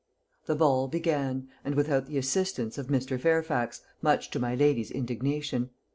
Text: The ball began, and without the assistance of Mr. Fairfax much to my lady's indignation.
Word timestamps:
The 0.47 0.55
ball 0.55 0.87
began, 0.87 1.47
and 1.63 1.75
without 1.75 2.07
the 2.07 2.17
assistance 2.17 2.79
of 2.79 2.87
Mr. 2.87 3.19
Fairfax 3.19 3.83
much 4.01 4.31
to 4.31 4.39
my 4.39 4.55
lady's 4.55 4.89
indignation. 4.89 5.69